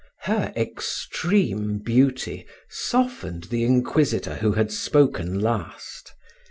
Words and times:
Her 0.21 0.51
extreme 0.55 1.77
beauty 1.77 2.47
softened 2.71 3.43
the 3.51 3.63
inquisitor 3.63 4.37
who 4.37 4.53
had 4.53 4.71
spoken 4.71 5.39
last. 5.41 6.15